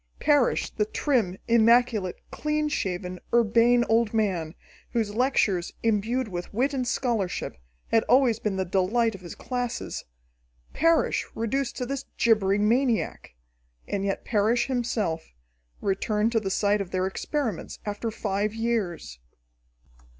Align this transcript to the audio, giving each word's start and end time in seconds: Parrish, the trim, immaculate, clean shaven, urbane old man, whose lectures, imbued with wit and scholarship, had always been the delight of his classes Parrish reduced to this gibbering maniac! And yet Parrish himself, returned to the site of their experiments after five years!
Parrish, 0.19 0.71
the 0.71 0.85
trim, 0.85 1.37
immaculate, 1.47 2.15
clean 2.31 2.69
shaven, 2.69 3.19
urbane 3.31 3.85
old 3.87 4.15
man, 4.15 4.55
whose 4.93 5.13
lectures, 5.13 5.73
imbued 5.83 6.27
with 6.27 6.51
wit 6.51 6.73
and 6.73 6.87
scholarship, 6.87 7.55
had 7.91 8.01
always 8.05 8.39
been 8.39 8.55
the 8.55 8.65
delight 8.65 9.13
of 9.13 9.21
his 9.21 9.35
classes 9.35 10.05
Parrish 10.73 11.27
reduced 11.35 11.77
to 11.77 11.85
this 11.85 12.05
gibbering 12.17 12.67
maniac! 12.67 13.35
And 13.87 14.03
yet 14.03 14.25
Parrish 14.25 14.65
himself, 14.65 15.35
returned 15.81 16.31
to 16.31 16.39
the 16.39 16.49
site 16.49 16.81
of 16.81 16.89
their 16.89 17.05
experiments 17.05 17.77
after 17.85 18.09
five 18.09 18.55
years! 18.55 19.19